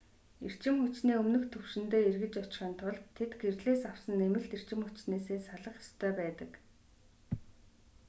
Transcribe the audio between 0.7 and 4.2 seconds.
хүчний өмнөх түвшиндээ эргэж очихын тулд тэд гэрлээс авсан